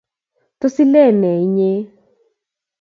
Tos 0.59 0.75
ileen 0.83 1.15
ne 1.21 1.31
inye? 1.45 1.71